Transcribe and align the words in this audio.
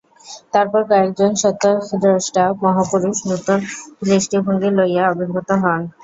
তারপর 0.53 0.81
কয়েকজন 0.89 1.31
সত্যদ্রষ্টা 1.41 2.43
মহাপুরুষ 2.63 3.17
নূতন 3.27 3.59
দৃষ্টিভঙ্গী 4.03 4.69
লইয়া 4.77 5.03
আবির্ভূত 5.07 5.49
হন। 5.63 5.81